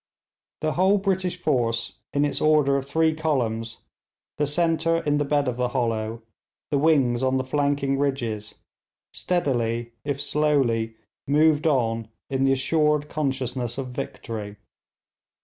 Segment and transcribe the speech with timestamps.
[0.61, 3.81] The whole British force, in its order of three columns,
[4.39, 6.23] the centre in the bed of the hollow,
[6.71, 8.55] the wings on the flanking ridges,
[9.13, 10.95] steadily if slowly
[11.27, 14.55] moved on in the assured consciousness of victory.